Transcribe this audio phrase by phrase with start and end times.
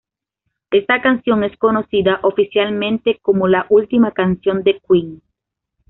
[0.71, 5.21] Esta canción es conocida oficialmente como "La Última Canción de Queen".